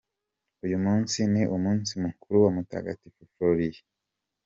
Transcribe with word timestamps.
Uyu 0.65 0.77
munsi 0.85 1.17
ni 1.33 1.43
umunsi 1.55 1.91
mukuru 2.03 2.35
wa 2.43 2.49
Mutagatifu 2.55 3.19
Florien. 3.33 3.83